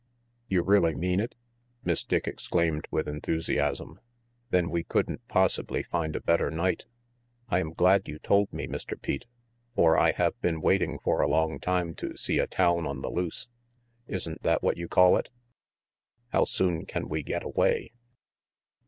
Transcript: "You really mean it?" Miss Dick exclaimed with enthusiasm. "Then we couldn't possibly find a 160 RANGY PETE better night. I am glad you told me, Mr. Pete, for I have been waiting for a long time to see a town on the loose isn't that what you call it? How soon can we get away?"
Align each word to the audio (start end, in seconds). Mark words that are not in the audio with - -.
"You 0.47 0.63
really 0.63 0.95
mean 0.95 1.19
it?" 1.19 1.35
Miss 1.83 2.03
Dick 2.03 2.27
exclaimed 2.27 2.87
with 2.89 3.07
enthusiasm. 3.07 3.99
"Then 4.49 4.71
we 4.71 4.83
couldn't 4.83 5.21
possibly 5.27 5.83
find 5.83 6.15
a 6.15 6.19
160 6.25 6.25
RANGY 6.25 6.25
PETE 6.25 6.25
better 6.25 6.49
night. 6.49 7.55
I 7.55 7.59
am 7.59 7.73
glad 7.75 8.07
you 8.07 8.17
told 8.17 8.51
me, 8.51 8.65
Mr. 8.65 8.99
Pete, 8.99 9.27
for 9.75 9.99
I 9.99 10.13
have 10.13 10.41
been 10.41 10.59
waiting 10.59 10.97
for 10.97 11.21
a 11.21 11.27
long 11.27 11.59
time 11.59 11.93
to 11.97 12.17
see 12.17 12.39
a 12.39 12.47
town 12.47 12.87
on 12.87 13.03
the 13.03 13.11
loose 13.11 13.47
isn't 14.07 14.41
that 14.41 14.63
what 14.63 14.75
you 14.75 14.87
call 14.87 15.17
it? 15.17 15.29
How 16.29 16.45
soon 16.45 16.87
can 16.87 17.07
we 17.07 17.21
get 17.21 17.43
away?" 17.43 17.91